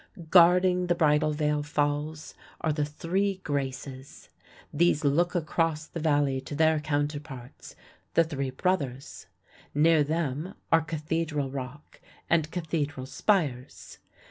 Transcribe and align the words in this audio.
Guarding 0.31 0.87
the 0.87 0.95
Bridal 0.95 1.31
Veil 1.31 1.61
Falls 1.61 2.33
are 2.61 2.73
the 2.73 2.85
Three 2.85 3.35
Graces. 3.43 4.29
These 4.73 5.03
look 5.03 5.35
across 5.35 5.85
the 5.85 5.99
Valley 5.99 6.41
to 6.41 6.55
their 6.55 6.79
counterparts, 6.79 7.75
the 8.15 8.23
Three 8.23 8.49
Brothers. 8.49 9.27
Near 9.75 10.03
them 10.03 10.55
are 10.71 10.81
Cathedral 10.81 11.51
Rock 11.51 12.01
and 12.31 12.49
Cathedral 12.49 13.05
Spires. 13.05 13.99